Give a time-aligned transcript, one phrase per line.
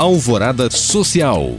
[0.00, 1.58] Alvorada Social.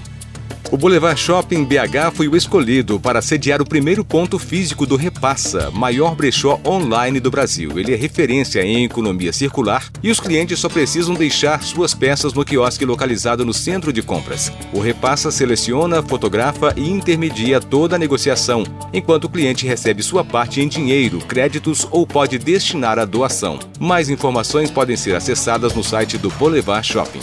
[0.72, 5.70] O Boulevard Shopping BH foi o escolhido para sediar o primeiro ponto físico do Repassa,
[5.70, 7.78] maior brechó online do Brasil.
[7.78, 12.44] Ele é referência em economia circular e os clientes só precisam deixar suas peças no
[12.44, 14.52] quiosque localizado no centro de compras.
[14.74, 20.62] O Repassa seleciona, fotografa e intermedia toda a negociação, enquanto o cliente recebe sua parte
[20.62, 23.60] em dinheiro, créditos ou pode destinar a doação.
[23.80, 27.22] Mais informações podem ser acessadas no site do Boulevard Shopping.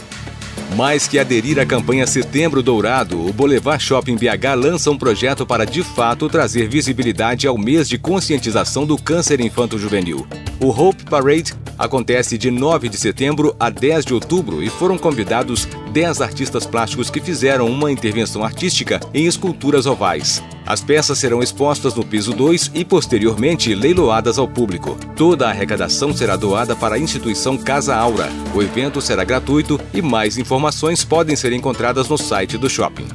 [0.77, 5.65] Mais que aderir à campanha Setembro Dourado, o Boulevard Shopping BH lança um projeto para
[5.65, 10.27] de fato trazer visibilidade ao mês de conscientização do câncer infanto-juvenil.
[10.61, 15.69] O Hope Parade acontece de 9 de setembro a 10 de outubro e foram convidados
[15.93, 20.43] 10 artistas plásticos que fizeram uma intervenção artística em esculturas ovais.
[20.67, 24.99] As peças serão expostas no piso 2 e posteriormente leiloadas ao público.
[25.17, 28.29] Toda a arrecadação será doada para a instituição Casa Aura.
[28.55, 33.07] O evento será gratuito e mais informações podem ser encontradas no site do shopping.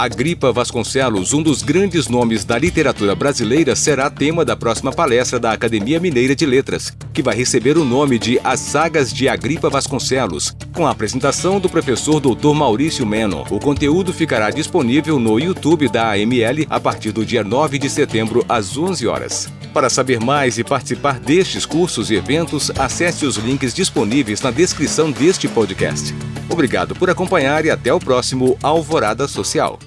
[0.00, 5.52] Agripa Vasconcelos, um dos grandes nomes da literatura brasileira, será tema da próxima palestra da
[5.52, 10.56] Academia Mineira de Letras, que vai receber o nome de As Sagas de Agripa Vasconcelos,
[10.74, 12.54] com a apresentação do professor Dr.
[12.54, 13.44] Maurício Meno.
[13.50, 18.42] O conteúdo ficará disponível no YouTube da AML a partir do dia 9 de setembro,
[18.48, 19.52] às 11 horas.
[19.74, 25.12] Para saber mais e participar destes cursos e eventos, acesse os links disponíveis na descrição
[25.12, 26.14] deste podcast.
[26.48, 29.78] Obrigado por acompanhar e até o próximo Alvorada Social.